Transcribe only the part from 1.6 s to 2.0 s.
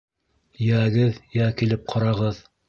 килеп